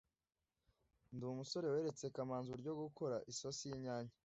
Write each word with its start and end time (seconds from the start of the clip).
ndi 1.13 1.23
umusore 1.25 1.65
weretse 1.73 2.03
kamanzi 2.15 2.47
uburyo 2.49 2.69
bwo 2.77 2.81
gukora 2.89 3.15
isosi 3.31 3.63
y'inyanya 3.69 4.13